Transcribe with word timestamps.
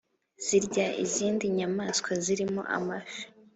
Zirya 0.45 0.87
izindi 1.03 1.45
nyamaswa 1.57 2.11
zirimo 2.23 2.61
amafi 2.77 3.21